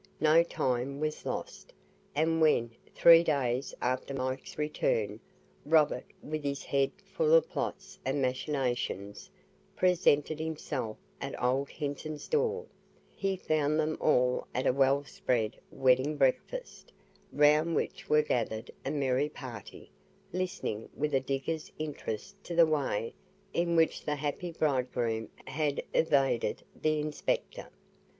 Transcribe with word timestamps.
No 0.19 0.41
time 0.41 0.99
was 0.99 1.27
lost; 1.27 1.71
and 2.15 2.41
when, 2.41 2.71
three 2.95 3.23
days 3.23 3.71
after 3.83 4.15
Mike's 4.15 4.57
return, 4.57 5.19
Robert 5.63 6.07
(with 6.23 6.43
his 6.43 6.63
head 6.63 6.89
full 7.05 7.35
of 7.35 7.47
plots 7.47 7.99
and 8.03 8.19
machinations) 8.19 9.29
presented 9.75 10.39
himself 10.39 10.97
at 11.21 11.39
old 11.39 11.69
Hinton's 11.69 12.27
door, 12.27 12.65
he 13.13 13.35
found 13.37 13.79
them 13.79 13.95
all 14.01 14.47
at 14.55 14.65
a 14.65 14.73
well 14.73 15.03
spread 15.03 15.55
wedding 15.69 16.17
breakfast, 16.17 16.91
round 17.31 17.75
which 17.75 18.09
were 18.09 18.23
gathered 18.23 18.71
a 18.83 18.89
merry 18.89 19.29
party, 19.29 19.91
listening 20.33 20.89
with 20.97 21.13
a 21.13 21.19
digger's 21.19 21.71
interest 21.77 22.43
to 22.45 22.55
the 22.55 22.65
way 22.65 23.13
in 23.53 23.75
which 23.75 24.03
the 24.03 24.15
happy 24.15 24.51
bridegroom 24.51 25.29
had 25.45 25.83
evaded 25.93 26.63
the 26.81 26.99
inspector. 26.99 27.69